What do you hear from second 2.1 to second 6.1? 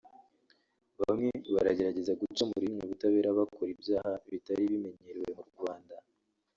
guca mu rihumye ubutabera bakora ibyaha bitari bimenyerewe mu Rwanda